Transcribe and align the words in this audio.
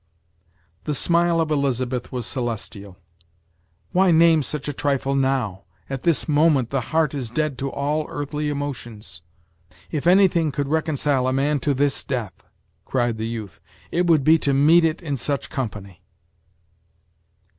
The 0.85 0.95
smile 0.95 1.39
of 1.39 1.51
Elizabeth 1.51 2.11
was 2.11 2.25
celestial. 2.25 2.97
"Why 3.91 4.09
name 4.09 4.41
such 4.41 4.67
a 4.67 4.73
trifle 4.73 5.13
now? 5.13 5.65
at 5.91 6.01
this 6.01 6.27
moment 6.27 6.71
the 6.71 6.81
heart 6.89 7.13
is 7.13 7.29
dead 7.29 7.55
to 7.59 7.71
all 7.71 8.07
earthly 8.09 8.49
emotions!" 8.49 9.21
"If 9.91 10.07
anything 10.07 10.51
could 10.51 10.69
reconcile 10.69 11.27
a 11.27 11.33
man 11.33 11.59
to 11.59 11.75
this 11.75 12.03
death," 12.03 12.43
cried 12.83 13.19
the 13.19 13.27
youth, 13.27 13.61
"it 13.91 14.07
would 14.07 14.23
be 14.23 14.39
to 14.39 14.55
meet 14.55 14.83
it 14.85 15.03
in 15.03 15.17
such 15.17 15.51
company!" 15.51 16.01